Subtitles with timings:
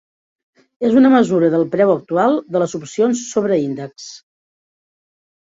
[0.87, 4.09] És una mesura del preu actual de les opcions sobre índexs.